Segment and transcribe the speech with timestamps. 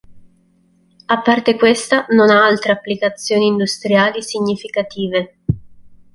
[1.07, 5.37] A parte questa, non ha altre applicazioni industriali significative.